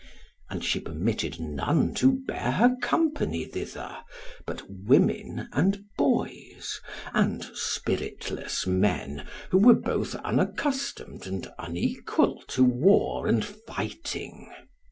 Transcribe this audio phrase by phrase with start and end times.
[0.49, 3.99] And she permitted none to bear her company thither
[4.47, 6.81] but women and boys,
[7.13, 14.49] and spiritless men, who were both unaccustomed and unequal to war and fighting.